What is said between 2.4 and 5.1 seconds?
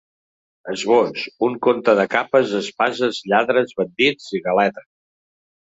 espases, lladres, bandits i galetes.